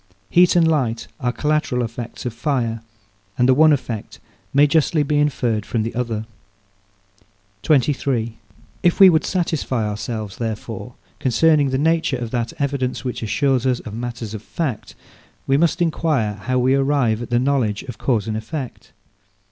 Heat 0.31 0.55
and 0.55 0.67
light 0.67 1.05
are 1.19 1.31
collateral 1.31 1.83
effects 1.83 2.25
of 2.25 2.33
fire, 2.33 2.81
and 3.37 3.47
the 3.47 3.53
one 3.53 3.71
effect 3.71 4.19
may 4.51 4.65
justly 4.65 5.03
be 5.03 5.19
inferred 5.19 5.63
from 5.63 5.83
the 5.83 5.93
other. 5.93 6.25
23. 7.61 8.35
If 8.81 8.99
we 8.99 9.11
would 9.11 9.23
satisfy 9.23 9.87
ourselves, 9.87 10.37
therefore, 10.37 10.95
concerning 11.19 11.69
the 11.69 11.77
nature 11.77 12.17
of 12.17 12.31
that 12.31 12.51
evidence, 12.57 13.05
which 13.05 13.21
assures 13.21 13.67
us 13.67 13.79
of 13.81 13.93
matters 13.93 14.33
of 14.33 14.41
fact, 14.41 14.95
we 15.45 15.55
must 15.55 15.83
enquire 15.83 16.33
how 16.33 16.57
we 16.57 16.73
arrive 16.73 17.21
at 17.21 17.29
the 17.29 17.37
knowledge 17.37 17.83
of 17.83 17.99
cause 17.99 18.27
and 18.27 18.35
effect. 18.35 18.93